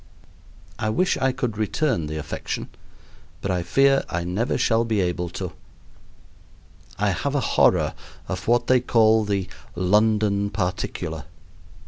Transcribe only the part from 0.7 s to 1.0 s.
I